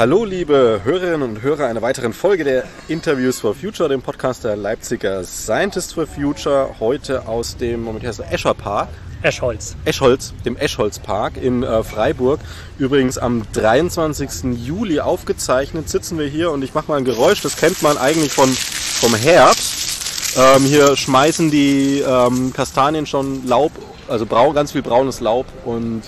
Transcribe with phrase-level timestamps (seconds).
[0.00, 4.56] Hallo, liebe Hörerinnen und Hörer einer weiteren Folge der Interviews for Future, dem Podcast der
[4.56, 6.76] Leipziger Scientists for Future.
[6.80, 8.88] Heute aus dem, Moment, heißt der Escher Park.
[9.22, 9.76] Eschholz.
[9.84, 12.40] Eschholz, dem Eschholz Park in äh, Freiburg.
[12.78, 14.58] Übrigens am 23.
[14.64, 18.32] Juli aufgezeichnet sitzen wir hier und ich mache mal ein Geräusch, das kennt man eigentlich
[18.32, 20.36] von, vom Herbst.
[20.38, 23.72] Ähm, hier schmeißen die ähm, Kastanien schon Laub,
[24.08, 26.02] also braun, ganz viel braunes Laub und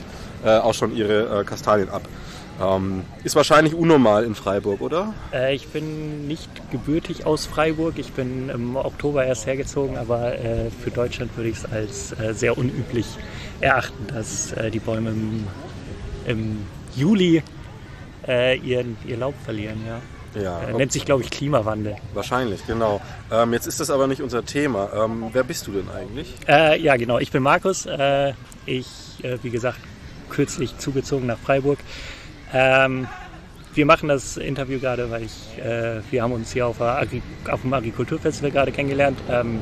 [0.45, 2.03] äh, auch schon ihre äh, Kastanien ab.
[2.62, 5.12] Ähm, ist wahrscheinlich unnormal in Freiburg, oder?
[5.33, 7.95] Äh, ich bin nicht gebürtig aus Freiburg.
[7.98, 12.33] Ich bin im Oktober erst hergezogen, aber äh, für Deutschland würde ich es als äh,
[12.34, 13.06] sehr unüblich
[13.61, 15.47] erachten, dass äh, die Bäume im,
[16.27, 16.59] im
[16.95, 17.42] Juli
[18.28, 19.78] äh, ihren, ihr Laub verlieren.
[19.87, 20.00] Ja.
[20.41, 21.97] Ja, Äh, nennt sich, glaube ich, Klimawandel.
[22.15, 23.03] wahrscheinlich, genau.
[23.31, 24.89] Ähm, jetzt ist das aber nicht unser Thema.
[25.05, 26.33] Ähm, wer bist du denn eigentlich?
[26.48, 27.19] Äh, ja, genau.
[27.19, 27.84] Ich bin Markus.
[27.84, 28.33] Äh,
[28.65, 28.87] ich,
[29.22, 29.77] äh, wie gesagt,
[30.31, 31.78] kürzlich zugezogen nach Freiburg.
[32.53, 33.06] Ähm,
[33.75, 37.22] wir machen das Interview gerade, weil ich, äh, wir haben uns hier auf, der Agri
[37.50, 39.61] auf dem Agrikulturfestival gerade kennengelernt, ähm,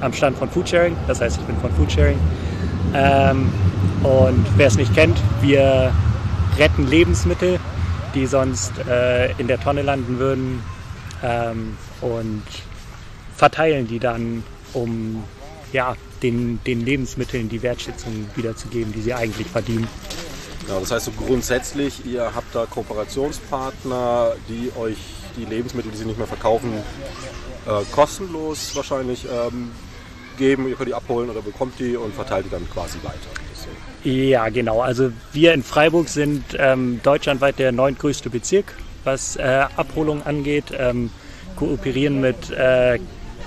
[0.00, 0.96] am Stand von Foodsharing.
[1.06, 2.18] Das heißt, ich bin von Foodsharing.
[2.94, 3.50] Ähm,
[4.02, 5.92] und wer es nicht kennt, wir
[6.58, 7.58] retten Lebensmittel,
[8.14, 10.62] die sonst äh, in der Tonne landen würden
[11.22, 12.42] ähm, und
[13.34, 14.42] verteilen die dann,
[14.72, 15.24] um
[15.72, 19.86] ja, den, den Lebensmitteln die Wertschätzung wiederzugeben, die sie eigentlich verdienen.
[20.68, 24.98] Ja, das heißt so grundsätzlich, ihr habt da Kooperationspartner, die euch
[25.36, 26.72] die Lebensmittel, die sie nicht mehr verkaufen,
[27.66, 29.70] äh, kostenlos wahrscheinlich ähm,
[30.36, 30.68] geben.
[30.68, 33.16] Ihr könnt die abholen oder bekommt die und verteilt die dann quasi weiter.
[34.04, 34.80] Ja, genau.
[34.80, 40.66] Also wir in Freiburg sind ähm, deutschlandweit der neuntgrößte Bezirk, was äh, Abholung angeht.
[40.76, 41.10] Ähm,
[41.56, 42.98] kooperieren mit äh,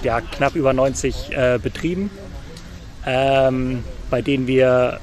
[0.03, 2.09] ja, knapp über 90 äh, Betrieben,
[3.05, 4.99] ähm, bei denen wir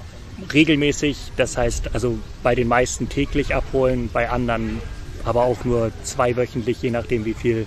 [0.52, 4.80] regelmäßig, das heißt also bei den meisten täglich abholen, bei anderen
[5.24, 7.66] aber auch nur zweiwöchentlich, je nachdem wie viel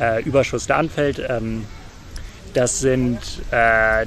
[0.00, 1.22] äh, Überschuss da anfällt.
[1.28, 1.66] Ähm,
[2.54, 3.18] das sind
[3.50, 4.06] äh,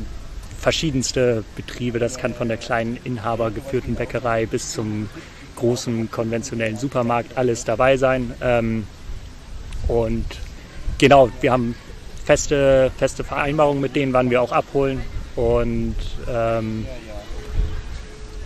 [0.59, 1.99] verschiedenste Betriebe.
[1.99, 5.09] Das kann von der kleinen inhabergeführten Bäckerei bis zum
[5.57, 8.33] großen konventionellen Supermarkt alles dabei sein.
[8.41, 8.87] Ähm,
[9.87, 10.25] und
[10.97, 11.75] genau, wir haben
[12.25, 15.01] feste, feste Vereinbarungen mit denen, wann wir auch abholen.
[15.35, 15.95] Und
[16.27, 16.85] ähm,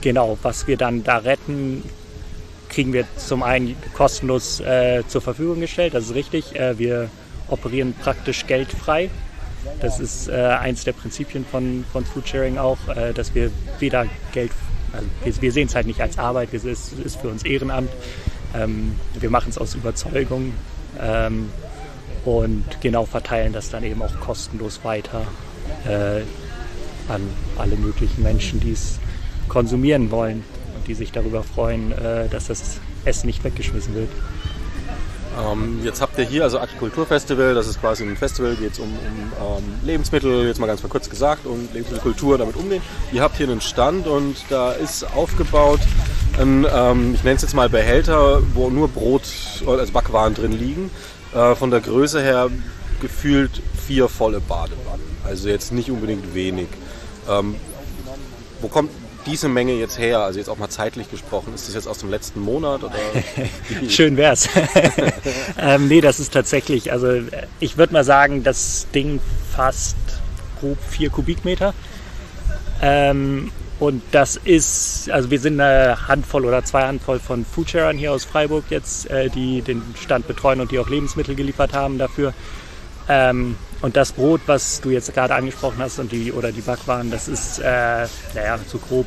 [0.01, 1.83] genau, was wir dann da retten,
[2.69, 5.93] kriegen wir zum einen kostenlos äh, zur Verfügung gestellt.
[5.93, 6.55] Das ist richtig.
[6.55, 7.09] Äh, wir
[7.49, 9.09] operieren praktisch geldfrei.
[9.79, 14.51] Das ist äh, eins der Prinzipien von, von Foodsharing auch, äh, dass wir weder Geld,
[14.93, 17.91] also wir, wir sehen es halt nicht als Arbeit, es ist, ist für uns Ehrenamt.
[18.55, 20.53] Ähm, wir machen es aus Überzeugung
[20.99, 21.49] ähm,
[22.25, 25.21] und genau verteilen das dann eben auch kostenlos weiter
[25.85, 26.21] äh,
[27.07, 27.21] an
[27.57, 28.99] alle möglichen Menschen, die es
[29.51, 30.45] konsumieren wollen
[30.75, 34.09] und die sich darüber freuen, äh, dass das Essen nicht weggeschmissen wird.
[35.37, 38.85] Ähm, jetzt habt ihr hier also Agrikulturfestival, das ist quasi ein Festival, geht es um,
[38.85, 42.81] um ähm, Lebensmittel, jetzt mal ganz mal kurz gesagt, um Lebensmittelkultur, damit umgehen.
[43.11, 45.81] Ihr habt hier einen Stand und da ist aufgebaut
[46.39, 49.23] ein, ähm, ich nenne es jetzt mal Behälter, wo nur Brot,
[49.67, 50.89] also Backwaren drin liegen.
[51.35, 52.49] Äh, von der Größe her
[53.01, 55.17] gefühlt vier volle Badewannen.
[55.25, 56.67] Also jetzt nicht unbedingt wenig.
[57.29, 57.55] Ähm,
[58.61, 58.91] wo kommt
[59.25, 60.19] diese Menge jetzt her?
[60.19, 61.53] Also jetzt auch mal zeitlich gesprochen.
[61.53, 62.83] Ist das jetzt aus dem letzten Monat?
[62.83, 62.95] Oder?
[63.89, 64.49] Schön wär's.
[65.59, 67.21] ähm, nee, das ist tatsächlich, also
[67.59, 69.19] ich würde mal sagen, das Ding
[69.55, 69.95] fasst
[70.59, 71.73] grob vier Kubikmeter.
[72.81, 78.11] Ähm, und das ist, also wir sind eine Handvoll oder zwei Handvoll von Foodsharern hier
[78.11, 82.33] aus Freiburg jetzt, äh, die den Stand betreuen und die auch Lebensmittel geliefert haben dafür.
[83.09, 87.11] Ähm, und das Brot, was du jetzt gerade angesprochen hast und die oder die Backwaren,
[87.11, 89.05] das ist, äh, naja, so grob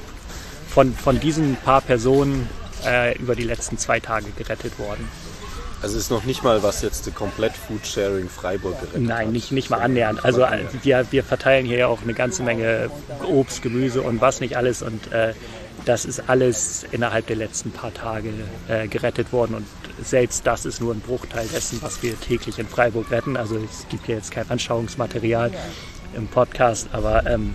[0.68, 2.48] von, von diesen paar Personen
[2.84, 5.08] äh, über die letzten zwei Tage gerettet worden.
[5.80, 9.32] Also es ist noch nicht mal was jetzt komplett Foodsharing Freiburg gerettet Nein, hat.
[9.32, 10.24] nicht, nicht mal annähernd.
[10.24, 12.90] Also äh, wir, wir verteilen hier ja auch eine ganze Menge
[13.28, 14.82] Obst, Gemüse und was nicht alles.
[14.82, 15.34] Und äh,
[15.84, 18.30] das ist alles innerhalb der letzten paar Tage
[18.68, 19.56] äh, gerettet worden.
[19.56, 19.66] Und
[20.02, 23.36] selbst das ist nur ein Bruchteil dessen, was wir täglich in Freiburg retten.
[23.36, 25.50] Also es gibt hier jetzt kein Anschauungsmaterial
[26.14, 27.54] im Podcast, aber ähm,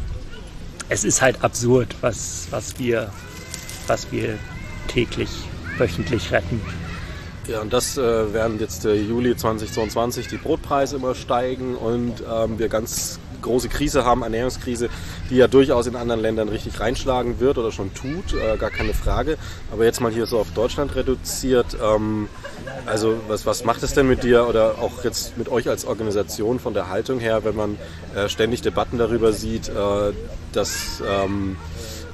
[0.90, 3.12] es ist halt absurd, was, was, wir,
[3.88, 4.38] was wir
[4.88, 5.30] täglich,
[5.78, 6.62] wöchentlich retten.
[7.48, 12.60] Ja, und das äh, während jetzt äh, Juli 2022 die Brotpreise immer steigen und ähm,
[12.60, 14.90] wir ganz große Krise haben, Ernährungskrise,
[15.30, 18.94] die ja durchaus in anderen Ländern richtig reinschlagen wird oder schon tut, äh, gar keine
[18.94, 19.38] Frage.
[19.72, 21.78] Aber jetzt mal hier so auf Deutschland reduziert.
[21.82, 22.28] Ähm,
[22.86, 26.60] also was, was macht es denn mit dir oder auch jetzt mit euch als Organisation
[26.60, 27.78] von der Haltung her, wenn man
[28.16, 30.14] äh, ständig Debatten darüber sieht, äh,
[30.54, 31.04] dass...
[31.08, 31.58] Ähm,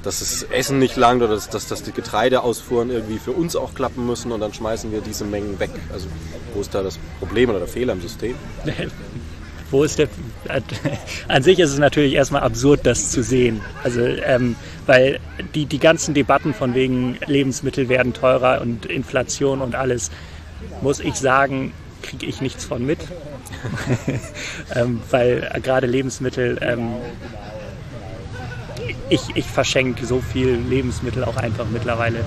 [0.06, 3.74] dass das Essen nicht langt oder dass, dass, dass die Getreideausfuhren irgendwie für uns auch
[3.74, 5.70] klappen müssen und dann schmeißen wir diese Mengen weg.
[5.92, 6.06] Also
[6.54, 8.36] wo ist da das Problem oder der Fehler im System?
[9.70, 10.08] wo ist der.
[11.28, 13.60] An sich ist es natürlich erstmal absurd, das zu sehen.
[13.82, 15.18] Also, ähm, weil
[15.54, 20.10] die, die ganzen Debatten von wegen Lebensmittel werden teurer und Inflation und alles,
[20.82, 21.72] muss ich sagen,
[22.02, 23.00] kriege ich nichts von mit.
[24.74, 26.96] ähm, weil gerade Lebensmittel ähm,
[29.08, 32.24] ich, ich verschenke so viel Lebensmittel auch einfach mittlerweile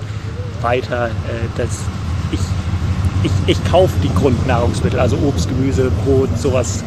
[0.62, 1.80] weiter, äh, dass
[2.32, 2.40] ich,
[3.24, 6.84] ich, ich kaufe die Grundnahrungsmittel, also Obst, Gemüse, Brot, sowas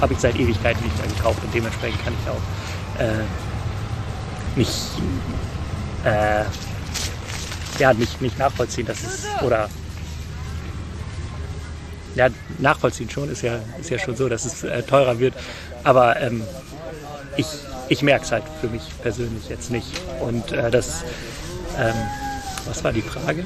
[0.00, 3.24] habe ich seit Ewigkeiten nicht gekauft und dementsprechend kann ich auch äh,
[4.56, 4.72] nicht,
[6.04, 6.44] äh,
[7.78, 9.68] ja, nicht, nicht nachvollziehen, dass es, oder
[12.14, 15.34] ja, nachvollziehen schon, ist ja, ist ja schon so, dass es äh, teurer wird,
[15.84, 16.42] aber ähm,
[17.36, 17.46] ich,
[17.88, 19.88] ich merke es halt für mich persönlich jetzt nicht.
[20.20, 21.04] Und äh, das,
[21.78, 21.94] ähm,
[22.66, 23.44] was war die Frage?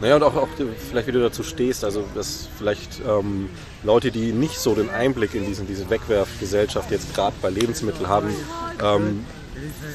[0.00, 0.48] Naja, und auch, auch
[0.90, 3.48] vielleicht, wie du dazu stehst, also dass vielleicht ähm,
[3.82, 8.28] Leute, die nicht so den Einblick in diesen, diese Wegwerfgesellschaft jetzt gerade bei Lebensmitteln haben,
[8.82, 9.24] ähm,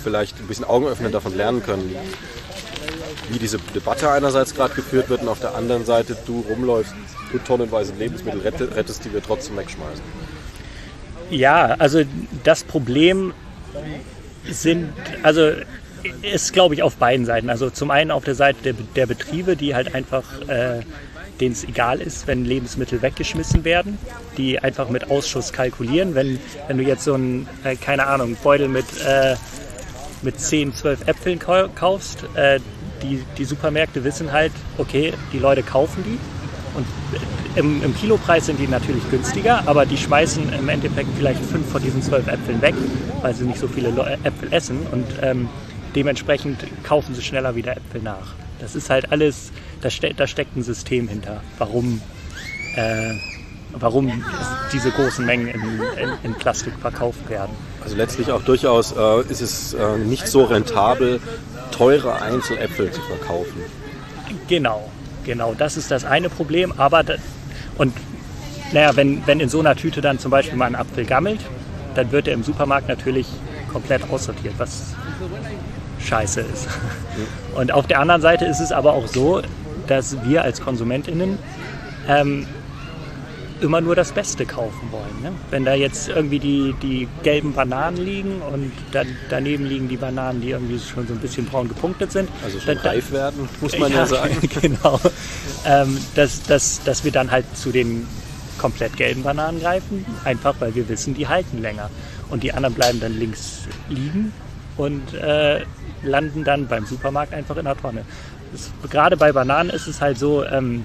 [0.02, 1.96] vielleicht ein bisschen Augen öffnen davon lernen können,
[3.30, 6.96] wie diese Debatte einerseits gerade geführt wird und auf der anderen Seite du rumläufst
[7.32, 10.04] und tonnenweise Lebensmittel rettest, die wir trotzdem wegschmeißen.
[11.30, 12.02] Ja, also
[12.44, 13.34] das Problem
[14.50, 14.92] sind,
[15.24, 15.52] also
[16.22, 17.50] ist, glaube ich, auf beiden Seiten.
[17.50, 20.82] Also zum einen auf der Seite der, der Betriebe, die halt einfach, äh,
[21.40, 23.98] denen es egal ist, wenn Lebensmittel weggeschmissen werden,
[24.38, 26.16] die einfach mit Ausschuss kalkulieren.
[26.16, 29.36] Wenn, wenn du jetzt so ein, äh, keine Ahnung, Beutel mit, äh,
[30.22, 32.60] mit 10, 12 Äpfeln kaufst, äh,
[33.02, 36.20] die, die Supermärkte wissen halt, okay, die Leute kaufen die
[36.78, 36.86] und
[37.56, 41.82] im, im, Kilopreis sind die natürlich günstiger, aber die schmeißen im Endeffekt vielleicht fünf von
[41.82, 42.76] diesen zwölf Äpfeln weg,
[43.22, 43.90] weil sie nicht so viele
[44.24, 45.50] Äpfel essen und ähm,
[45.96, 48.34] dementsprechend kaufen sie schneller wieder Äpfel nach.
[48.60, 49.52] Das ist halt alles,
[49.82, 52.02] da, ste da steckt ein System hinter, warum,
[52.76, 53.14] äh,
[53.74, 54.24] warum
[54.72, 57.52] diese großen Mengen in, in, in, Plastik verkauft werden.
[57.84, 61.20] Also letztlich auch durchaus äh, ist es äh, nicht so rentabel,
[61.72, 63.64] teure Einzeläpfel zu verkaufen.
[64.48, 64.90] Genau,
[65.24, 66.74] genau, das ist das eine Problem.
[66.78, 67.16] Aber da,
[67.78, 67.94] und
[68.72, 71.40] naja, wenn, wenn in so einer Tüte dann zum Beispiel mal ein Apfel gammelt,
[71.96, 73.28] dann wird er im Supermarkt natürlich
[73.72, 74.94] komplett aussortiert, was
[76.02, 76.68] scheiße ist.
[77.56, 79.42] Und auf der anderen Seite ist es aber auch so,
[79.88, 81.38] dass wir als KonsumentInnen
[82.08, 82.48] ähm,
[83.62, 85.22] immer nur das Beste kaufen wollen.
[85.22, 85.32] Ne?
[85.50, 90.42] Wenn da jetzt irgendwie die, die gelben Bananen liegen und dann, daneben liegen die Bananen,
[90.42, 92.30] die irgendwie schon so ein bisschen braun gepunktet sind.
[92.44, 94.38] Also schon dann, reif werden, muss man ja, ja sagen.
[94.62, 95.00] genau.
[95.66, 98.08] Ähm, dass, dass, dass wir dann halt zu den
[98.58, 101.90] komplett gelben Bananen greifen, einfach weil wir wissen, die halten länger.
[102.30, 104.32] Und die anderen bleiben dann links liegen
[104.78, 105.62] und äh,
[106.04, 108.04] landen dann beim Supermarkt einfach in der Tonne.
[108.52, 110.84] Das, gerade bei Bananen ist es halt so, ähm,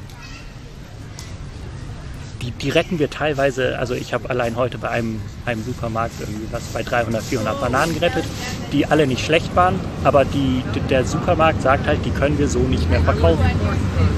[2.43, 6.47] die, die retten wir teilweise, also ich habe allein heute bei einem, einem Supermarkt irgendwie
[6.53, 8.25] was bei 300, 400 Bananen gerettet,
[8.73, 12.61] die alle nicht schlecht waren, aber die, der Supermarkt sagt halt, die können wir so
[12.61, 13.45] nicht mehr verkaufen.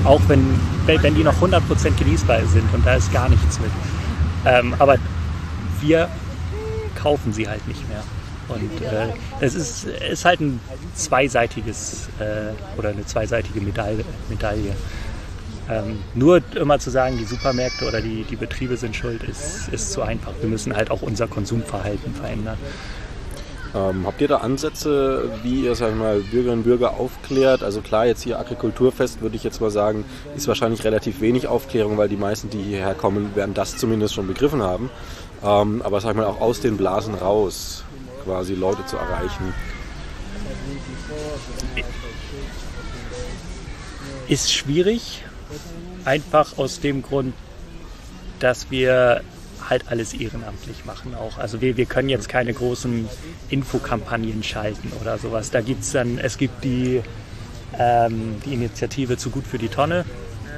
[0.04, 3.70] Auch wenn, wenn die noch 100% genießbar sind und da ist gar nichts mit.
[4.44, 4.96] Ähm, aber
[5.80, 6.08] wir
[6.94, 8.02] kaufen sie halt nicht mehr.
[8.48, 9.08] Und äh,
[9.40, 10.60] es ist, ist halt ein
[10.94, 14.04] zweiseitiges äh, oder eine zweiseitige Medaille.
[14.28, 14.74] Medaille.
[15.70, 19.92] Ähm, nur immer zu sagen, die Supermärkte oder die, die Betriebe sind schuld, ist, ist
[19.92, 20.32] zu einfach.
[20.40, 22.56] Wir müssen halt auch unser Konsumverhalten verändern.
[23.74, 27.62] Ähm, habt ihr da Ansätze, wie ihr sag ich mal, Bürgerinnen und Bürger aufklärt?
[27.62, 31.98] Also klar, jetzt hier Agrikulturfest würde ich jetzt mal sagen, ist wahrscheinlich relativ wenig Aufklärung,
[31.98, 34.88] weil die meisten, die hierher kommen, werden das zumindest schon begriffen haben.
[35.44, 37.84] Ähm, aber sag ich mal auch aus den Blasen raus
[38.24, 39.54] quasi Leute zu erreichen.
[44.28, 45.24] Ist schwierig,
[46.04, 47.34] Einfach aus dem Grund,
[48.38, 49.22] dass wir
[49.68, 51.38] halt alles ehrenamtlich machen auch.
[51.38, 53.08] Also wir, wir können jetzt keine großen
[53.50, 55.50] Infokampagnen schalten oder sowas.
[55.50, 57.02] Da gibt es dann, es gibt die,
[57.78, 60.04] ähm, die Initiative zu gut für die Tonne.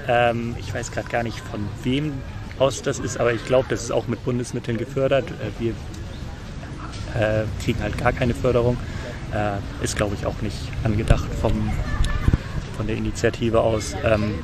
[0.06, 2.12] Ähm, ich weiß gerade gar nicht von wem
[2.58, 5.30] aus das ist, aber ich glaube, das ist auch mit Bundesmitteln gefördert.
[5.30, 5.74] Äh, wir
[7.18, 8.76] äh, kriegen halt gar keine Förderung.
[9.32, 11.70] Äh, ist glaube ich auch nicht angedacht vom,
[12.76, 13.94] von der Initiative aus.
[14.04, 14.34] Ähm,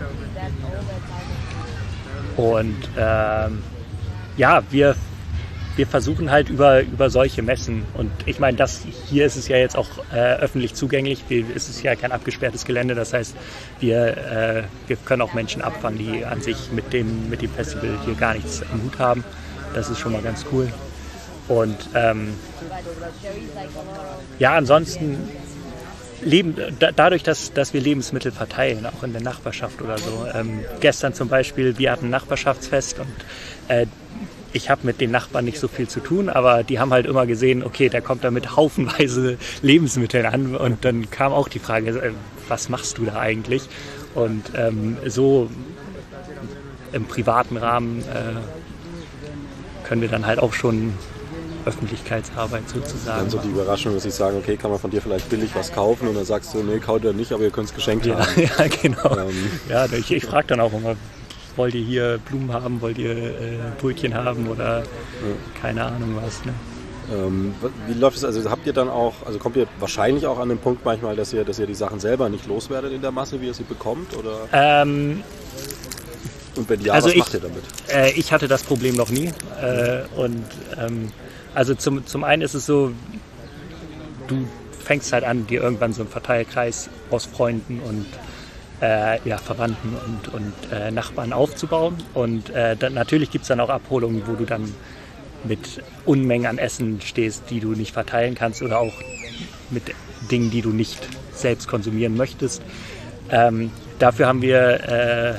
[2.37, 3.63] Und ähm,
[4.37, 4.95] ja, wir,
[5.77, 7.85] wir versuchen halt über, über solche Messen.
[7.95, 11.25] Und ich meine, das hier ist es ja jetzt auch äh, öffentlich zugänglich.
[11.55, 12.95] Es ist ja kein abgesperrtes Gelände.
[12.95, 13.35] Das heißt,
[13.81, 17.99] wir, äh, wir können auch Menschen abfangen, die an sich mit dem, mit dem Festival
[18.05, 19.25] hier gar nichts am Hut haben.
[19.75, 20.69] Das ist schon mal ganz cool.
[21.49, 22.35] Und ähm,
[24.39, 25.29] ja, ansonsten
[26.23, 30.27] leben, da, dadurch, dass, dass wir Lebensmittel verteilen, auch in der Nachbarschaft oder so.
[30.35, 33.07] Ähm, gestern zum Beispiel, wir hatten ein Nachbarschaftsfest und
[33.69, 33.87] äh,
[34.53, 37.27] ich habe mit den Nachbarn nicht so viel zu tun, aber die haben halt immer
[37.27, 41.91] gesehen, okay, der kommt da mit haufenweise Lebensmitteln an und dann kam auch die Frage,
[41.91, 42.13] äh,
[42.49, 43.69] was machst du da eigentlich?
[44.15, 45.51] Und ähm, so
[46.93, 50.95] im privaten Rahmen äh, können wir dann halt auch schon
[51.67, 53.19] Öffentlichkeitsarbeit sozusagen.
[53.19, 55.73] Dann so die Überraschung, dass ich sagen, okay, kann man von dir vielleicht billig was
[55.73, 58.19] kaufen und dann sagst du, nee, kauft er nicht, aber ihr könnt es geschenkt ja,
[58.19, 58.27] haben.
[58.37, 59.17] Ja, genau.
[59.17, 59.51] Ähm.
[59.69, 60.97] Ja, ich, ich frage dann auch immer,
[61.57, 64.85] wollt ihr hier Blumen haben, wollt ihr äh, Brötchen haben oder ja.
[65.61, 66.45] keine Ahnung was.
[66.45, 66.55] Ne?
[67.13, 67.55] Ähm,
[67.87, 68.25] wie läuft es?
[68.25, 71.33] Also habt ihr dann auch, also kommt ihr wahrscheinlich auch an den Punkt manchmal, dass
[71.33, 74.17] ihr, dass ihr die Sachen selber nicht loswerdet in der Masse, wie ihr sie bekommt?
[74.17, 74.49] Oder?
[74.53, 75.23] Ähm,
[76.57, 77.63] und wenn ja, also was ich, macht ihr damit?
[77.89, 79.33] Äh, ich hatte das Problem noch nie.
[79.61, 80.45] Äh, und
[80.79, 81.13] ähm,
[81.57, 82.93] also zum, zum einen ist es so,
[84.29, 84.47] du
[84.85, 88.05] fängst halt an, dir irgendwann so einen Verteilkreis aus Freunden und
[88.83, 91.97] äh, ja, Verwandten und, und äh, Nachbarn aufzubauen.
[92.13, 94.75] Und äh, dann, natürlich gibt es dann auch Abholungen, wo du dann
[95.45, 98.93] mit Unmengen an Essen stehst, die du nicht verteilen kannst oder auch
[99.71, 99.83] mit
[100.31, 102.61] Dingen, die du nicht selbst konsumieren möchtest.
[103.31, 105.35] Ähm, dafür haben wir äh,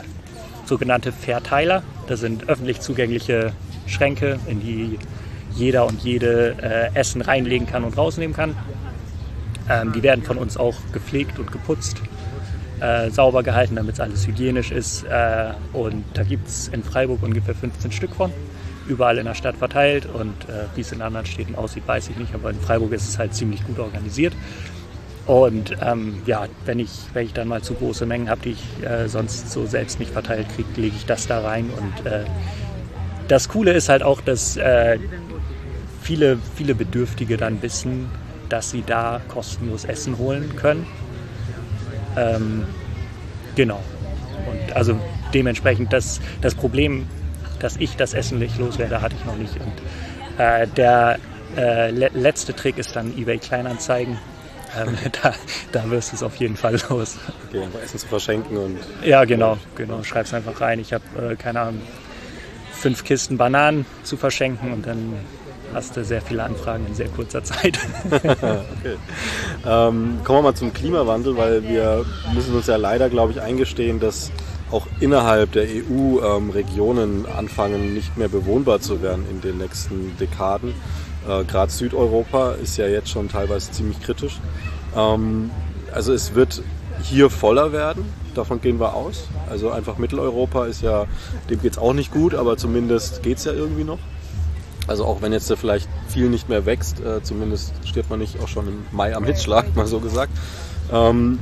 [0.65, 1.83] sogenannte Verteiler.
[2.07, 3.53] Das sind öffentlich zugängliche
[3.85, 4.97] Schränke, in die
[5.57, 8.55] jeder und jede äh, Essen reinlegen kann und rausnehmen kann.
[9.69, 12.01] Ähm, die werden von uns auch gepflegt und geputzt,
[12.79, 15.03] äh, sauber gehalten, damit es alles hygienisch ist.
[15.03, 18.31] Äh, und da gibt es in Freiburg ungefähr 15 Stück von,
[18.87, 20.05] überall in der Stadt verteilt.
[20.05, 23.09] Und äh, wie es in anderen Städten aussieht, weiß ich nicht, aber in Freiburg ist
[23.09, 24.33] es halt ziemlich gut organisiert.
[25.25, 28.87] Und ähm, ja, wenn ich, wenn ich dann mal zu große Mengen habe, die ich
[28.87, 31.69] äh, sonst so selbst nicht verteilt kriege, lege ich das da rein.
[31.77, 32.23] Und äh,
[33.27, 34.97] das Coole ist halt auch, dass äh,
[36.07, 38.09] viele, viele Bedürftige dann wissen,
[38.47, 40.87] dass sie da kostenlos Essen holen können.
[42.15, 42.65] Ähm,
[43.55, 43.83] genau.
[44.49, 44.97] Und also
[45.33, 47.07] dementsprechend das, das Problem,
[47.59, 49.55] dass ich das Essen nicht loswerde, hatte ich noch nicht.
[49.55, 51.19] Und äh, der
[51.57, 54.17] äh, le letzte Trick ist dann eBay Kleinanzeigen.
[54.79, 55.33] Ähm, da,
[55.73, 57.17] da wirst du es auf jeden Fall los.
[57.49, 58.77] Okay, einfach Essen zu verschenken und.
[59.03, 60.03] Ja, genau, genau.
[60.03, 60.79] Schreib's einfach rein.
[60.79, 61.81] Ich habe, äh, keine Ahnung,
[62.71, 65.15] fünf Kisten Bananen zu verschenken und dann
[65.77, 67.77] hast du sehr viele Anfragen in sehr kurzer Zeit.
[68.11, 68.97] okay.
[69.63, 72.03] ähm, kommen wir mal zum Klimawandel, weil wir
[72.33, 74.31] müssen uns ja leider, glaube ich, eingestehen, dass
[74.71, 80.17] auch innerhalb der EU ähm, Regionen anfangen, nicht mehr bewohnbar zu werden in den nächsten
[80.17, 80.73] Dekaden.
[81.29, 84.39] Äh, Gerade Südeuropa ist ja jetzt schon teilweise ziemlich kritisch.
[84.95, 85.51] Ähm,
[85.93, 86.63] also es wird
[87.03, 88.03] hier voller werden,
[88.33, 89.27] davon gehen wir aus.
[89.47, 91.05] Also einfach Mitteleuropa ist ja,
[91.51, 93.99] dem geht es auch nicht gut, aber zumindest geht es ja irgendwie noch.
[94.87, 98.47] Also auch wenn jetzt vielleicht viel nicht mehr wächst, äh, zumindest stirbt man nicht auch
[98.47, 100.31] schon im Mai am Hitzschlag, mal so gesagt.
[100.91, 101.39] Ähm,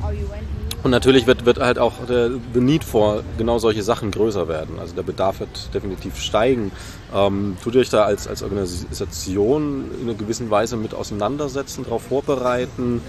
[0.82, 4.78] und natürlich wird, wird halt auch der the Need for genau solche Sachen größer werden.
[4.78, 6.70] Also der Bedarf wird definitiv steigen.
[7.14, 12.02] Ähm, tut ihr euch da als, als Organisation in einer gewissen Weise mit auseinandersetzen, darauf
[12.02, 13.00] vorbereiten?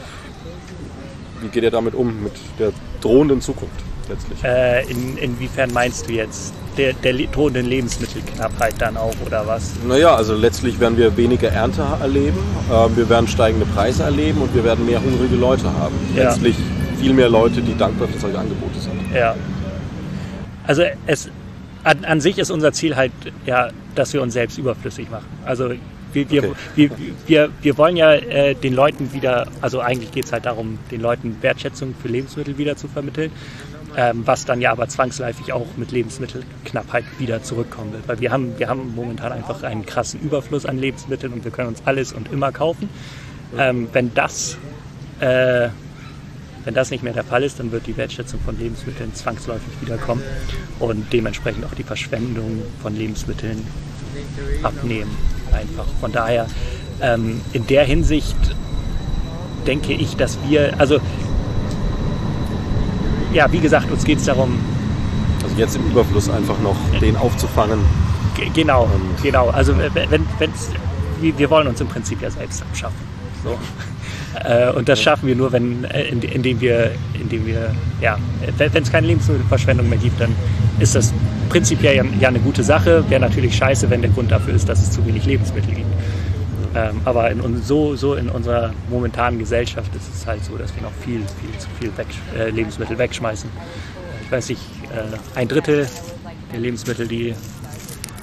[1.41, 3.75] Wie geht ihr damit um, mit der drohenden Zukunft
[4.09, 4.43] letztlich?
[4.43, 9.71] Äh, in, inwiefern meinst du jetzt der, der drohenden Lebensmittelknappheit dann auch oder was?
[9.87, 12.37] Naja, also letztlich werden wir weniger Ernte erleben,
[12.69, 15.95] äh, wir werden steigende Preise erleben und wir werden mehr hungrige Leute haben.
[16.15, 16.25] Ja.
[16.25, 16.55] Letztlich
[16.99, 18.93] viel mehr Leute, die dankbar für solche Angebote sind.
[19.13, 19.35] Ja.
[20.65, 21.29] Also es
[21.83, 23.11] an, an sich ist unser Ziel halt
[23.45, 25.25] ja, dass wir uns selbst überflüssig machen.
[25.45, 25.71] Also
[26.13, 26.53] wir, wir, okay.
[26.75, 26.91] wir,
[27.27, 31.01] wir, wir wollen ja äh, den Leuten wieder, also eigentlich geht es halt darum, den
[31.01, 33.31] Leuten Wertschätzung für Lebensmittel wieder zu vermitteln
[33.97, 38.07] ähm, was dann ja aber zwangsläufig auch mit Lebensmittelknappheit wieder zurückkommen wird.
[38.07, 41.69] Weil wir haben, wir haben momentan einfach einen krassen Überfluss an Lebensmitteln und wir können
[41.69, 42.89] uns alles und immer kaufen.
[43.57, 44.57] Ähm, wenn das
[45.19, 45.69] äh,
[46.67, 50.21] wenn das nicht mehr der Fall ist, dann wird die Wertschätzung von Lebensmitteln zwangsläufig wiederkommen
[50.79, 53.65] und dementsprechend auch die Verschwendung von Lebensmitteln
[54.63, 55.09] abnehmen.
[55.53, 55.85] Einfach.
[56.01, 56.45] Von daher,
[57.01, 58.35] ähm, in der Hinsicht
[59.65, 60.99] denke ich, dass wir, also
[63.33, 64.59] ja, wie gesagt, uns geht es darum.
[65.43, 67.79] Also jetzt im Überfluss einfach noch den aufzufangen.
[68.53, 68.89] Genau,
[69.23, 69.49] genau.
[69.49, 70.69] Also wenn, wenn's,
[71.19, 72.97] wir wollen uns im Prinzip ja selbst abschaffen.
[73.43, 73.57] So.
[74.43, 78.17] Äh, und das schaffen wir nur, wenn, äh, indem wir, indem wir, ja,
[78.57, 80.35] wenn es keine Lebensmittelverschwendung mehr gibt, dann
[80.79, 81.11] ist das
[81.49, 83.03] prinzipiell ja, ja eine gute Sache.
[83.09, 85.87] Wäre natürlich scheiße, wenn der Grund dafür ist, dass es zu wenig Lebensmittel gibt.
[86.75, 90.83] Ähm, aber in, so, so in unserer momentanen Gesellschaft ist es halt so, dass wir
[90.83, 92.07] noch viel, viel zu viel weg,
[92.37, 93.49] äh, Lebensmittel wegschmeißen.
[94.23, 95.87] Ich weiß nicht, äh, ein Drittel
[96.51, 97.33] der Lebensmittel, die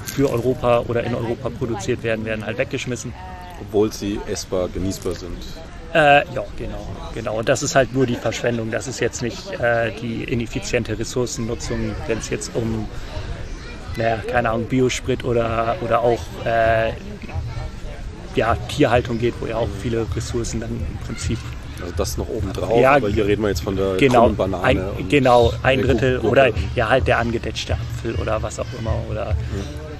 [0.05, 3.13] für Europa oder in Europa produziert werden, werden halt weggeschmissen.
[3.61, 5.39] Obwohl sie essbar, genießbar sind.
[5.95, 7.39] Äh, ja, genau, genau.
[7.39, 8.71] Und das ist halt nur die Verschwendung.
[8.71, 12.89] Das ist jetzt nicht äh, die ineffiziente Ressourcennutzung, wenn es jetzt um,
[13.97, 16.93] naja, keine Ahnung, Biosprit oder, oder auch äh,
[18.35, 21.39] ja, Tierhaltung geht, wo ja auch viele Ressourcen dann im Prinzip
[21.83, 24.63] also das noch oben drauf, ja, aber hier reden wir jetzt von der genau, Banane.
[24.63, 28.95] Ein, genau, ein Drittel oder ja halt der angedetschte Apfel oder was auch immer.
[29.11, 29.37] Oder,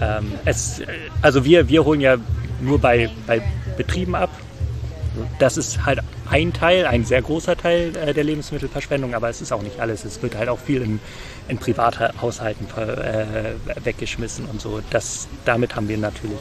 [0.01, 0.19] ja.
[0.19, 0.81] ähm, es,
[1.21, 2.17] also wir, wir holen ja
[2.61, 3.43] nur bei, bei
[3.77, 4.31] Betrieben ab.
[5.39, 9.53] Das ist halt ein Teil, ein sehr großer Teil äh, der Lebensmittelverschwendung, aber es ist
[9.53, 10.05] auch nicht alles.
[10.05, 11.01] Es wird halt auch viel in,
[11.49, 13.53] in Privathaushalten äh,
[13.85, 14.81] weggeschmissen und so.
[14.91, 16.39] Das, damit haben wir natürlich,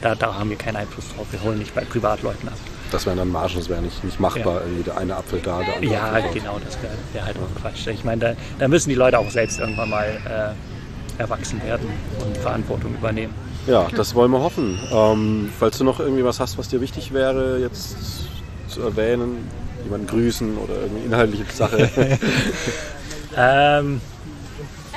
[0.00, 1.26] da, da haben wir keinen Einfluss drauf.
[1.30, 2.54] Wir holen nicht bei Privatleuten ab.
[2.90, 4.60] Das wären dann Margen, das wäre nicht, nicht machbar, ja.
[4.62, 7.60] irgendwie der eine Apfel da, der andere Ja, Apfel genau, das wäre wär halt auch
[7.60, 7.86] Quatsch.
[7.86, 10.56] Ich meine, da, da, müssen die Leute auch selbst irgendwann mal
[11.18, 11.88] äh, erwachsen werden
[12.24, 13.34] und Verantwortung übernehmen.
[13.66, 14.78] Ja, das wollen wir hoffen.
[14.90, 17.96] Ähm, falls du noch irgendwie was hast, was dir wichtig wäre, jetzt
[18.66, 19.46] zu erwähnen,
[19.84, 21.88] jemanden grüßen oder irgendwie inhaltliche Sache.
[23.36, 24.00] ähm,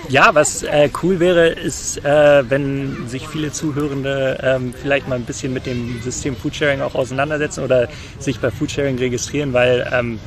[0.09, 5.25] ja, was äh, cool wäre, ist, äh, wenn sich viele Zuhörende ähm, vielleicht mal ein
[5.25, 7.87] bisschen mit dem System Foodsharing auch auseinandersetzen oder
[8.19, 10.19] sich bei Foodsharing registrieren, weil ähm,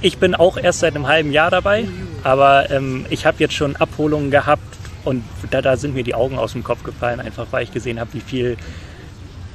[0.00, 1.88] ich bin auch erst seit einem halben Jahr dabei,
[2.22, 4.62] aber ähm, ich habe jetzt schon Abholungen gehabt
[5.04, 7.98] und da, da sind mir die Augen aus dem Kopf gefallen, einfach weil ich gesehen
[7.98, 8.56] habe, wie viel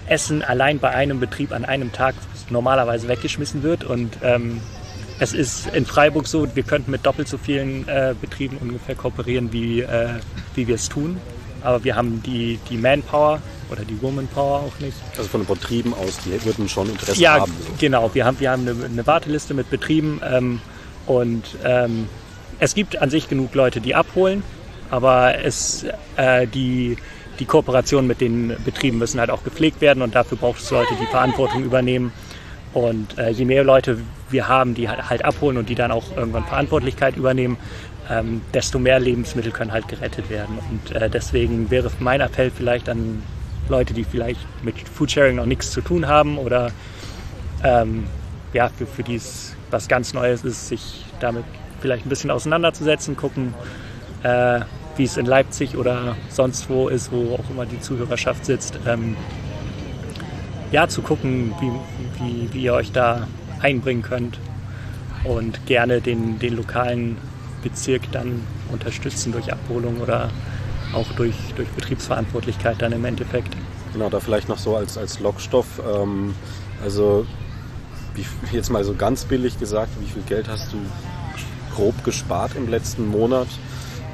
[0.07, 2.15] Essen allein bei einem Betrieb an einem Tag
[2.49, 4.61] normalerweise weggeschmissen wird und ähm,
[5.21, 9.53] es ist in Freiburg so, wir könnten mit doppelt so vielen äh, Betrieben ungefähr kooperieren,
[9.53, 10.09] wie, äh,
[10.55, 11.17] wie wir es tun.
[11.61, 14.97] Aber wir haben die, die Manpower oder die Womanpower auch nicht.
[15.15, 17.53] Also von den Betrieben aus, die würden schon Interesse ja, haben.
[17.59, 17.73] So.
[17.77, 18.09] genau.
[18.15, 20.59] Wir haben, wir haben eine, eine Warteliste mit Betrieben ähm,
[21.05, 22.07] und ähm,
[22.57, 24.41] es gibt an sich genug Leute, die abholen,
[24.89, 26.97] aber es, äh, die,
[27.37, 30.95] die Kooperation mit den Betrieben müssen halt auch gepflegt werden und dafür braucht es Leute,
[30.99, 32.11] die Verantwortung übernehmen.
[32.73, 33.99] Und äh, je mehr Leute
[34.31, 37.57] wir haben, die halt, halt abholen und die dann auch irgendwann Verantwortlichkeit übernehmen,
[38.09, 40.57] ähm, desto mehr Lebensmittel können halt gerettet werden.
[40.69, 43.23] Und äh, deswegen wäre mein Appell vielleicht an
[43.69, 46.71] Leute, die vielleicht mit Foodsharing noch nichts zu tun haben oder
[47.63, 48.05] ähm,
[48.53, 51.45] ja, für, für die es was ganz Neues ist, sich damit
[51.79, 53.53] vielleicht ein bisschen auseinanderzusetzen, gucken,
[54.23, 54.61] äh,
[54.97, 58.77] wie es in Leipzig oder sonst wo ist, wo auch immer die Zuhörerschaft sitzt.
[58.85, 59.15] Ähm,
[60.71, 61.71] ja, zu gucken, wie,
[62.23, 63.27] wie, wie ihr euch da
[63.61, 64.39] einbringen könnt
[65.23, 67.17] und gerne den, den lokalen
[67.61, 70.29] Bezirk dann unterstützen durch Abholung oder
[70.93, 73.55] auch durch, durch Betriebsverantwortlichkeit dann im Endeffekt.
[73.93, 75.81] Genau, da vielleicht noch so als, als Lockstoff.
[75.85, 76.33] Ähm,
[76.83, 77.25] also
[78.15, 80.77] wie, jetzt mal so ganz billig gesagt, wie viel Geld hast du
[81.75, 83.47] grob gespart im letzten Monat?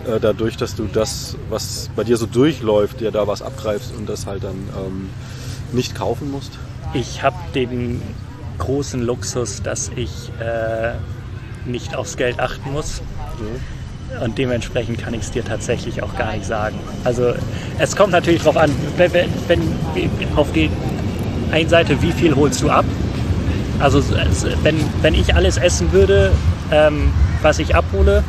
[0.05, 4.07] Äh, dadurch, dass du das, was bei dir so durchläuft, dir da was abgreifst und
[4.07, 5.09] das halt dann ähm,
[5.71, 6.51] nicht kaufen musst?
[6.93, 8.01] Ich habe den
[8.57, 10.93] großen Luxus, dass ich äh,
[11.65, 13.01] nicht aufs Geld achten muss.
[13.39, 14.23] Mhm.
[14.23, 16.79] Und dementsprechend kann ich es dir tatsächlich auch gar nicht sagen.
[17.03, 17.33] Also
[17.77, 19.11] es kommt natürlich darauf an, wenn,
[19.47, 19.61] wenn,
[20.35, 20.69] auf die
[21.51, 22.85] einen Seite, wie viel holst du ab?
[23.79, 24.01] Also
[24.63, 26.31] wenn, wenn ich alles essen würde,
[26.71, 28.23] ähm, was ich abhole,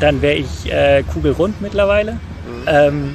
[0.00, 2.12] dann wäre ich äh, kugelrund mittlerweile.
[2.12, 2.18] Mhm.
[2.66, 3.14] Ähm,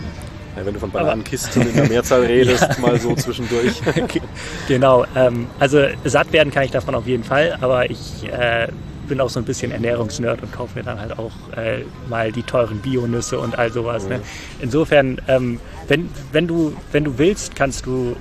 [0.60, 2.80] ja, wenn du von Bananenkisten in der Mehrzahl redest, ja.
[2.80, 3.82] mal so zwischendurch.
[4.68, 5.06] genau.
[5.16, 8.68] Ähm, also satt werden kann ich davon auf jeden Fall, aber ich äh,
[9.08, 12.44] bin auch so ein bisschen Ernährungsnerd und kaufe mir dann halt auch äh, mal die
[12.44, 14.04] teuren Bionüsse und all sowas.
[14.04, 14.18] Ne?
[14.18, 14.22] Mhm.
[14.22, 14.28] Ne?
[14.60, 18.16] Insofern, ähm, wenn, wenn, du, wenn du willst, kannst du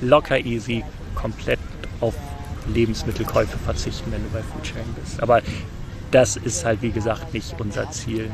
[0.00, 0.82] locker easy
[1.14, 1.60] komplett
[2.00, 2.14] auf
[2.72, 5.22] Lebensmittelkäufe verzichten, wenn du bei Foodsharing bist.
[5.22, 5.42] Aber
[6.10, 8.30] das ist halt, wie gesagt, nicht unser Ziel.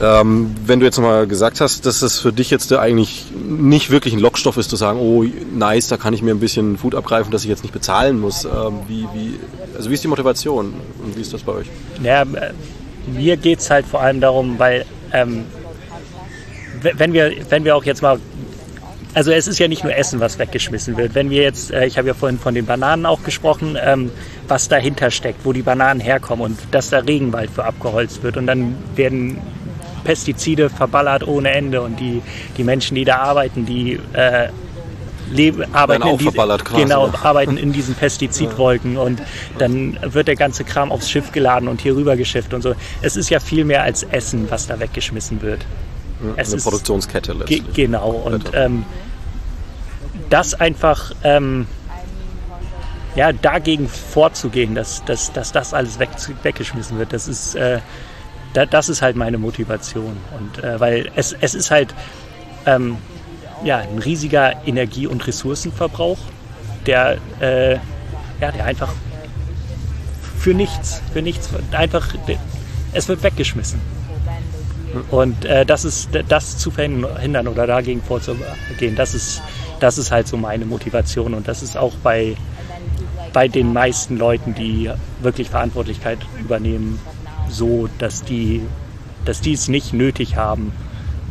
[0.00, 4.14] Ähm, wenn du jetzt nochmal gesagt hast, dass es für dich jetzt eigentlich nicht wirklich
[4.14, 7.32] ein Lockstoff ist, zu sagen, oh nice, da kann ich mir ein bisschen Food abgreifen,
[7.32, 8.44] dass ich jetzt nicht bezahlen muss.
[8.44, 9.40] Ähm, wie, wie,
[9.76, 11.66] also wie ist die Motivation und wie ist das bei euch?
[12.02, 12.52] Ja, äh,
[13.06, 15.44] mir geht es halt vor allem darum, weil ähm,
[16.80, 18.20] wenn, wir, wenn wir auch jetzt mal
[19.14, 21.14] also es ist ja nicht nur Essen, was weggeschmissen wird.
[21.14, 24.12] Wenn wir jetzt, äh, ich habe ja vorhin von den Bananen auch gesprochen, ähm,
[24.46, 28.46] was dahinter steckt, wo die Bananen herkommen und dass da Regenwald für abgeholzt wird und
[28.46, 29.38] dann werden
[30.04, 32.22] Pestizide verballert ohne Ende und die,
[32.56, 34.48] die Menschen, die da arbeiten, die äh,
[35.30, 36.82] leben, arbeiten, auch in diese, quasi.
[36.82, 39.20] genau, arbeiten in diesen Pestizidwolken und
[39.58, 42.74] dann wird der ganze Kram aufs Schiff geladen und hier rüber geschifft und so.
[43.02, 45.66] Es ist ja viel mehr als Essen, was da weggeschmissen wird.
[46.36, 47.74] Es Eine ist- Produktionskette Ge letztlich.
[47.74, 48.10] genau.
[48.10, 48.84] Und ähm,
[50.30, 51.66] das einfach ähm,
[53.14, 56.10] ja, dagegen vorzugehen, dass, dass, dass das alles weg,
[56.42, 57.80] weggeschmissen wird, das ist, äh,
[58.58, 60.16] da, das ist halt meine Motivation.
[60.36, 61.94] Und äh, weil es, es ist halt
[62.66, 62.96] ähm,
[63.62, 66.18] ja, ein riesiger Energie- und Ressourcenverbrauch,
[66.84, 67.74] der, äh,
[68.40, 68.92] ja, der einfach
[70.38, 72.14] für nichts, für nichts, einfach,
[72.92, 73.80] es wird weggeschmissen.
[75.10, 79.40] Und äh, das ist das zu verhindern oder dagegen vorzugehen, das ist,
[79.78, 82.36] das ist halt so meine Motivation und das ist auch bei,
[83.32, 84.90] bei den meisten Leuten, die
[85.20, 86.98] wirklich Verantwortlichkeit übernehmen,
[87.48, 88.62] so, dass die,
[89.24, 90.72] dass die es nicht nötig haben,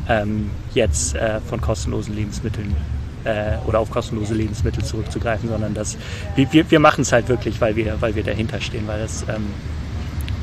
[0.10, 2.76] ähm, jetzt äh, von kostenlosen Lebensmitteln
[3.24, 5.98] äh, oder auf kostenlose Lebensmittel zurückzugreifen, sondern dass
[6.36, 9.48] wir, wir, machen es halt wirklich, weil wir, weil wir dahinter stehen, weil das, ähm,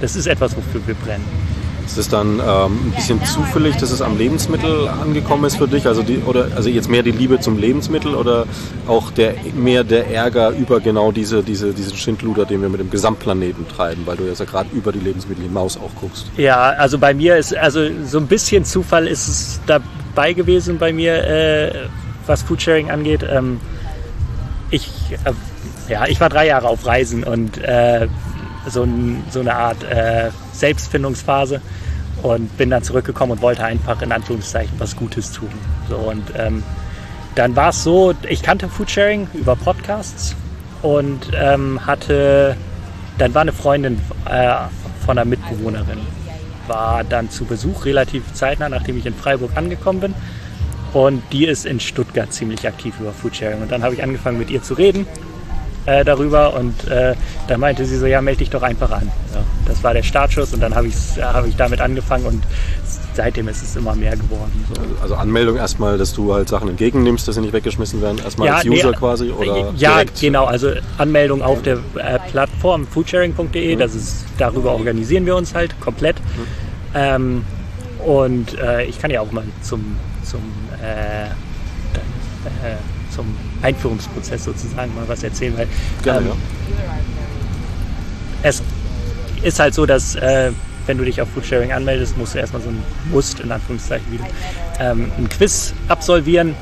[0.00, 1.24] das ist etwas, wofür wir brennen.
[1.87, 5.87] Ist es dann ähm, ein bisschen zufällig, dass es am Lebensmittel angekommen ist für dich?
[5.87, 8.47] Also, die, oder, also jetzt mehr die Liebe zum Lebensmittel oder
[8.88, 12.90] auch der, mehr der Ärger über genau diese, diese, diesen Schindluder, den wir mit dem
[12.90, 16.27] Gesamtplaneten treiben, weil du jetzt ja gerade über die Lebensmittel hinaus auch guckst.
[16.37, 20.92] Ja, also bei mir ist, also so ein bisschen Zufall ist es dabei gewesen bei
[20.92, 21.73] mir, äh,
[22.27, 23.25] was Foodsharing angeht.
[23.31, 23.61] Ähm,
[24.70, 24.90] ich,
[25.25, 28.09] äh, ja, ich war drei Jahre auf Reisen und äh,
[28.68, 31.61] so, ein, so eine Art äh, Selbstfindungsphase
[32.22, 35.50] und bin dann zurückgekommen und wollte einfach in Anführungszeichen was Gutes tun.
[35.88, 36.62] So, und ähm,
[37.35, 40.35] dann war es so, ich kannte Foodsharing über Podcasts
[40.83, 42.57] und ähm, hatte,
[43.18, 44.55] dann war eine Freundin äh,
[45.05, 45.98] von einer Mitbewohnerin,
[46.66, 50.14] war dann zu Besuch relativ zeitnah, nachdem ich in Freiburg angekommen bin.
[50.92, 53.62] Und die ist in Stuttgart ziemlich aktiv über Foodsharing.
[53.62, 55.07] Und dann habe ich angefangen mit ihr zu reden
[55.87, 57.14] äh, darüber und äh,
[57.49, 59.11] dann meinte sie so, ja, melde dich doch einfach an.
[59.35, 62.42] Ja, das war der Startschuss und dann habe ich, hab ich damit angefangen und
[63.14, 64.64] seitdem ist es immer mehr geworden.
[64.75, 65.03] So.
[65.03, 68.64] Also Anmeldung erstmal, dass du halt Sachen entgegennimmst, dass sie nicht weggeschmissen werden, erstmal als
[68.64, 70.20] nee, User quasi oder Ja, direkt?
[70.20, 70.47] genau.
[70.47, 73.77] Also Anmeldung auf der äh, Plattform foodsharing.de.
[73.77, 76.16] Das ist darüber organisieren wir uns halt komplett.
[76.94, 77.44] Ähm,
[78.05, 80.40] und äh, ich kann ja auch mal zum zum
[80.83, 82.77] äh, äh,
[83.14, 83.27] zum
[83.62, 85.68] Einführungsprozess sozusagen mal was erzählen, weil
[86.03, 86.35] Gerne, ähm, ja.
[88.42, 88.62] es
[89.42, 90.53] ist halt so, dass äh,
[90.87, 94.27] wenn du dich auf Foodsharing anmeldest, musst du erstmal so ein Musst, in Anführungszeichen wieder,
[94.81, 96.55] ähm, ein Quiz absolvieren,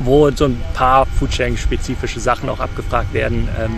[0.00, 3.48] wo so ein paar Foodsharing-spezifische Sachen auch abgefragt werden.
[3.60, 3.76] Ähm,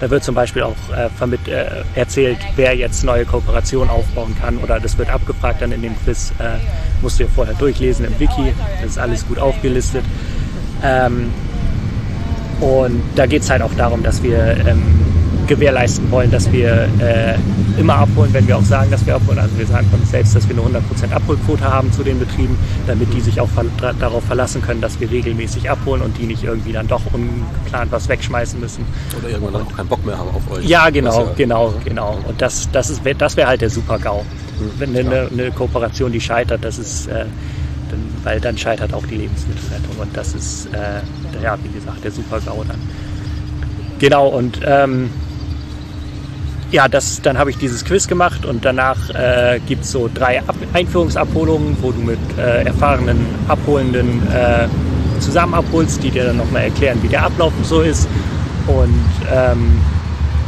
[0.00, 4.78] da wird zum Beispiel auch äh, äh, erzählt, wer jetzt neue Kooperationen aufbauen kann oder
[4.78, 6.32] das wird abgefragt dann in dem Quiz.
[6.38, 6.58] Äh,
[7.02, 10.04] musst du ja vorher durchlesen im Wiki, das ist alles gut aufgelistet.
[10.82, 11.30] Ähm,
[12.60, 14.82] und da geht es halt auch darum, dass wir ähm,
[15.48, 17.34] gewährleisten wollen, dass wir äh,
[17.80, 19.38] immer abholen, wenn wir auch sagen, dass wir abholen.
[19.38, 22.56] Also wir sagen von uns selbst, dass wir eine 100% Abholquote haben zu den Betrieben,
[22.86, 23.64] damit die sich auch ver
[23.98, 28.08] darauf verlassen können, dass wir regelmäßig abholen und die nicht irgendwie dann doch ungeplant was
[28.08, 28.84] wegschmeißen müssen.
[29.18, 30.64] Oder irgendwann dann auch keinen Bock mehr haben auf euch.
[30.64, 32.18] Ja, genau, ist genau, genau.
[32.26, 34.24] Und das, das, ist, das wäre halt der Super-GAU.
[34.78, 37.24] Wenn eine, eine Kooperation, die scheitert, das ist, äh,
[37.90, 39.96] dann, weil dann scheitert auch die Lebensmittelrettung.
[39.98, 42.80] Und das ist, äh, ja, wie gesagt, der Super-GAU dann.
[43.98, 45.10] Genau, und ähm,
[46.70, 50.40] ja, das, dann habe ich dieses Quiz gemacht und danach äh, gibt es so drei
[50.40, 54.68] Ab Einführungsabholungen, wo du mit äh, erfahrenen Abholenden äh,
[55.20, 58.06] zusammen abholst, die dir dann nochmal erklären, wie der Ablauf so ist.
[58.66, 59.80] Und ähm,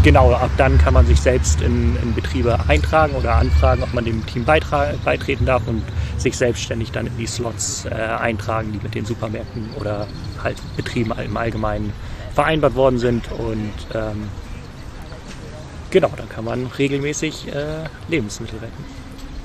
[0.03, 4.05] genau, ab dann kann man sich selbst in, in Betriebe eintragen oder anfragen, ob man
[4.05, 5.83] dem Team beitreten darf und
[6.19, 10.07] sich selbstständig dann in die Slots äh, eintragen, die mit den Supermärkten oder
[10.43, 11.93] halt Betrieben im Allgemeinen
[12.35, 13.31] vereinbart worden sind.
[13.33, 14.29] Und ähm,
[15.91, 18.85] genau, dann kann man regelmäßig äh, Lebensmittel retten.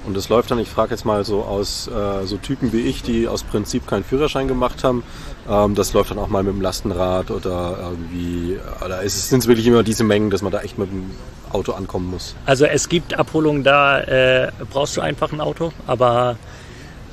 [0.06, 3.02] Und es läuft dann, ich frage jetzt mal so aus äh, so Typen wie ich,
[3.02, 5.04] die aus Prinzip keinen Führerschein gemacht haben,
[5.50, 9.46] ähm, das läuft dann auch mal mit dem Lastenrad oder irgendwie, oder ist es sind
[9.48, 11.12] wirklich immer diese Mengen, dass man da echt mit dem
[11.52, 12.36] Auto ankommen muss?
[12.46, 16.38] Also es gibt Abholungen, da äh, brauchst du einfach ein Auto, aber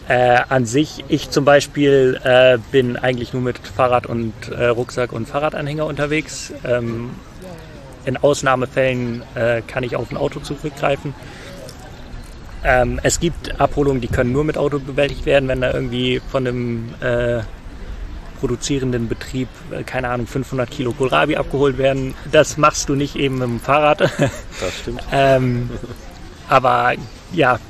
[0.08, 5.12] äh, an sich, ich zum Beispiel äh, bin eigentlich nur mit Fahrrad und äh, Rucksack
[5.12, 6.52] und Fahrradanhänger unterwegs.
[6.64, 7.10] Ähm,
[8.04, 11.14] in Ausnahmefällen äh, kann ich auf ein Auto zurückgreifen.
[12.64, 16.46] Ähm, es gibt Abholungen, die können nur mit Auto bewältigt werden, wenn da irgendwie von
[16.46, 17.42] einem äh,
[18.42, 22.14] produzierenden Betrieb, äh, keine Ahnung, 500 Kilo Kohlrabi abgeholt werden.
[22.32, 24.00] Das machst du nicht eben mit dem Fahrrad.
[24.00, 24.10] Das
[24.80, 25.00] stimmt.
[25.12, 25.70] Ähm,
[26.48, 26.94] aber
[27.32, 27.60] ja,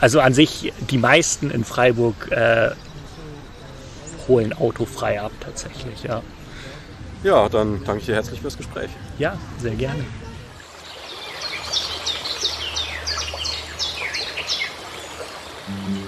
[0.00, 2.72] also an sich, die meisten in Freiburg äh,
[4.28, 6.22] holen autofrei ab tatsächlich, ja.
[7.24, 8.90] Ja, dann danke ich dir herzlich fürs Gespräch.
[9.18, 10.04] Ja, sehr gerne.
[15.68, 16.01] Mhm.